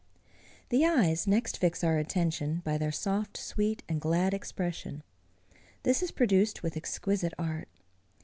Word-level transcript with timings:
The 0.69 0.83
eyes 0.83 1.27
next 1.27 1.59
fix 1.59 1.83
our 1.83 1.99
attention 1.99 2.63
by 2.65 2.79
their 2.79 2.91
soft, 2.91 3.37
sweet, 3.37 3.83
and 3.87 4.01
glad 4.01 4.33
expression. 4.33 5.03
This 5.83 6.01
is 6.01 6.09
produced 6.09 6.63
with 6.63 6.75
exquisite 6.75 7.35
art. 7.37 7.67